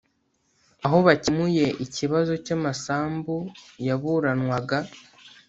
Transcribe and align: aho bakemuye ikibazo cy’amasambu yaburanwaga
aho 0.85 0.97
bakemuye 1.07 1.65
ikibazo 1.85 2.33
cy’amasambu 2.45 3.35
yaburanwaga 3.87 4.77